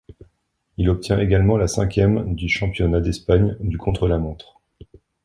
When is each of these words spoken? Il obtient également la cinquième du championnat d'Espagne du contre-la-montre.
Il 0.77 0.89
obtient 0.89 1.19
également 1.19 1.57
la 1.57 1.67
cinquième 1.67 2.33
du 2.33 2.49
championnat 2.49 3.01
d'Espagne 3.01 3.55
du 3.59 3.77
contre-la-montre. 3.77 4.59